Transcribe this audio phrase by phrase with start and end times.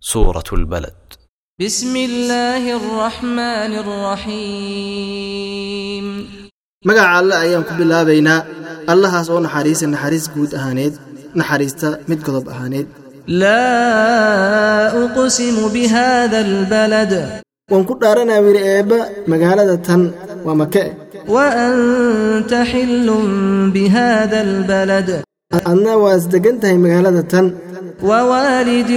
[0.00, 0.94] سورة البلد
[1.60, 3.72] بسم الله الرحمن
[5.16, 6.06] الرحيم
[6.88, 8.40] magaca alle ayaan ku bilaabaynaa
[8.92, 10.94] allahaas oo naxariisa naxariis guud ahaaneed
[11.40, 12.86] naxariista mid godob ahaaneed
[13.26, 13.74] لا
[15.04, 17.12] أقسم بهذا البلد
[17.72, 18.98] waan ku dhaaranaa wiri eebba
[19.32, 20.02] magaalada tan
[20.46, 20.84] waa make
[21.34, 23.08] وأنت حل
[23.74, 25.08] بهذا البلد
[25.70, 27.46] adna waa isdegan tahay magaalada tan
[28.02, 28.90] ووالد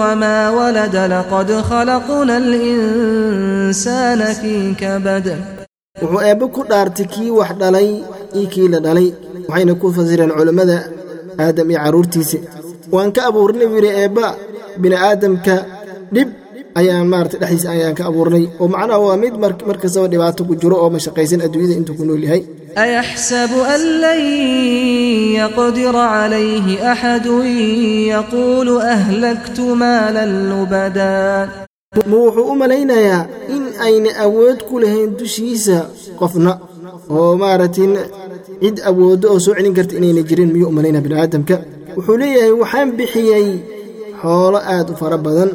[0.00, 5.28] وما ولد لقد خلقنا الإنسان في كبد
[6.02, 7.88] wuxuu eebbe ku dhaartay kii wax dhalay
[8.38, 9.08] iyo kii la dhalay
[9.48, 10.76] waxayna ku fasireen culammada
[11.44, 12.38] aadam iyo carruurtiisa
[12.94, 14.26] waan ka abuurnay wiri eebba
[14.82, 15.54] bini'aadamka
[16.14, 16.28] dhib
[16.79, 18.45] ayaan maarata dhexdiisa ayaan ka abuurnay.
[18.61, 22.23] Oo macnaha waa mid mar kastaba dhibaato ku jiro oo mashaqaysan adduunyada intuu ku nool
[22.27, 22.41] yahay.
[22.83, 24.19] Ayaxsabu an lan
[25.39, 27.45] yaqdira calayhi axadun
[28.13, 31.65] yaquulu ahlaktu maalan lubadaa
[32.11, 33.21] ma wuxuu u malaynayaa
[33.55, 35.77] in ayna awood ku lahayn dushiisa
[36.19, 36.53] qofna.
[37.09, 37.89] Oo maaragtay
[38.61, 41.55] cid awooddo oo soo celin karta inayna jirin miyuu u malaynaa bini'aadamka
[41.97, 43.47] wuxuu leeyahay waxaan bixiyey
[44.21, 45.49] xoolo aad u fara badan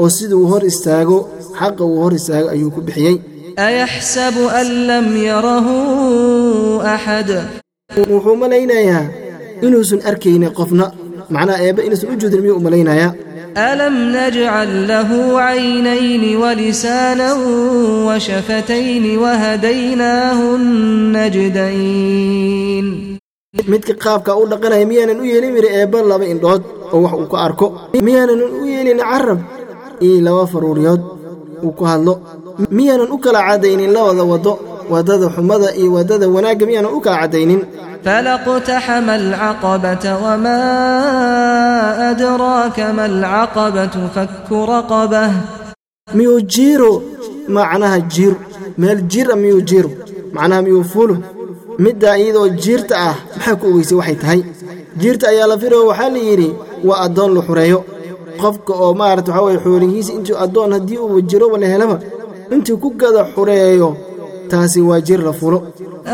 [0.00, 1.18] oo sida uu hor istaago
[1.58, 3.16] xaqa uu hor istaago ayuu ku bixiyey.
[3.66, 5.74] Ayaxsabu an lam yarahu
[6.94, 7.30] axad
[8.10, 9.04] wuxuu malaynayaa
[9.64, 10.86] inuusan arkaynin qofna.
[11.34, 13.12] Macnaha eebba inuusan u jeedin miyuu u malaynayaa
[13.70, 17.38] alam najcal lahu caynayni walisaanan
[18.08, 20.46] washafatayni wahadaynaahu
[21.16, 22.86] najdayn.
[23.72, 27.36] Midka qaabka u dhaqanaya miyaanan u yeelin miri eebba laba indhood oo wax uu ku
[27.46, 27.66] arko.
[28.08, 29.40] Miyaanan u yeelin carab
[30.05, 31.01] iyo laba faruuryood
[31.65, 32.13] uu ku hadlo
[32.77, 34.53] miyaanan u kala caddaynin labada waddo
[34.93, 37.61] waddada xumada iyo waddada wanaagga miyaanan u kala caddaynin
[38.05, 40.59] فلاقتحم العقبة وما
[42.11, 45.31] أدراك ما العقبة فك رقبة
[46.17, 46.93] miyuu jiiro
[47.55, 48.33] macnaha jiir
[48.77, 49.89] meel jiir ah miyuu jiiro
[50.35, 51.15] macnaha miyuu fulo
[51.85, 54.41] middaa iyadoo jiirta ah maxaa ku ogeysay waxay tahay
[55.01, 56.09] jiirta ayaa la firoo waxaa
[58.40, 61.96] qofka oo maarata waxaa weye xoolihiisa intuu addoon haddii uu jiro wala helaba
[62.54, 63.88] intuu ku gada xureeyo
[64.50, 65.58] taasi waa jir la fulo.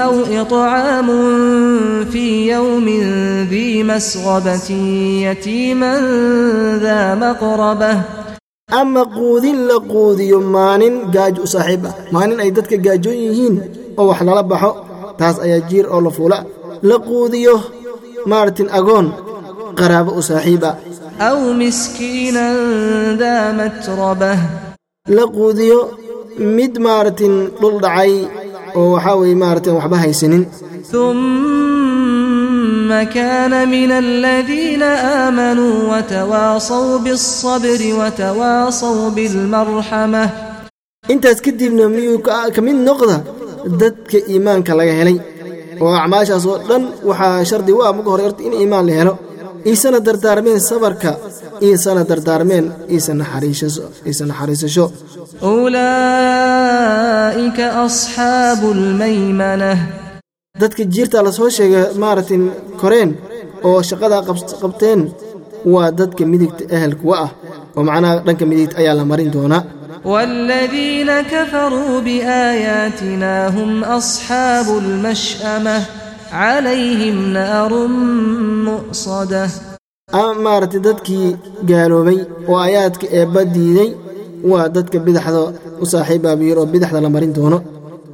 [0.04, 3.08] Aw iطcaamun fii yowmin
[3.50, 4.82] dii masqabatin
[5.26, 6.04] yatiiman
[6.84, 7.96] daa maqrabah
[8.80, 13.56] ama quudin la quudiyo maalin gaaj u saaxiib ah maalin ay dadka gaajoon yihiin
[13.98, 14.70] oo wax lala baxo
[15.18, 16.38] taas ayaa jiir oo la fuula.
[16.88, 17.54] La quudiyo
[18.30, 19.06] maartin agoon
[19.78, 20.74] qaraabo u saaxiib ah.
[21.21, 22.47] أو مسكينا
[23.21, 24.33] ذا متربة
[25.17, 25.79] la quudiyo
[26.57, 28.13] mid maartin dhul dhacay
[28.79, 30.43] oo waxaa weeye maartin waxba haysanin
[31.57, 40.29] ثم كان من الذين آمنوا وتواصوا بالصبر وتواصوا بالمرحمة
[41.13, 43.17] intaas kadibna miyuu ka ka mid noqda
[43.81, 45.17] dadka iimaanka laga helay
[45.83, 49.13] oo acmaashaas oo dhan waxaa shardi u ah marka hore horta in iimaan la helo
[49.70, 51.10] iisana dardaarmeen sabarka
[51.66, 54.86] iisana dardaarmeen iisa naxariisasho.
[60.60, 62.42] Dadka jiirta la soo sheegay maaratin
[62.80, 63.10] koreen
[63.68, 64.16] oo shaqada
[64.62, 65.00] qabteen
[65.72, 67.30] waa dadka midigta ehelkuwa ah
[67.76, 69.62] oo macnaha dhanka midigta ayaa la marin doonaa
[70.12, 75.76] wladiina kafaruu biaayaatina hum asxaabu lmash'ama
[76.32, 77.92] calayhim naarun
[78.66, 79.42] mu'sada
[80.20, 81.28] ama maaragtay dadkii
[81.70, 82.18] gaaloobay
[82.50, 83.90] oo ayaadka eebba diiday
[84.50, 85.40] waa dadka bidaxda
[85.82, 87.58] u saaxiibbaa buu yir oo bidaxda la marin doono.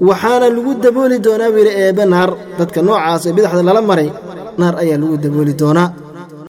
[0.09, 4.09] Waxaana lagu dabooli doonaa buu yidhi eebbe naar dadka noocaas ee bidaxda lala maray
[4.61, 5.89] naar ayaa lagu dabooli doonaa.